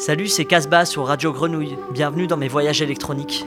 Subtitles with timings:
[0.00, 1.76] Salut, c'est Casbah sur Radio Grenouille.
[1.92, 3.44] Bienvenue dans mes voyages électroniques.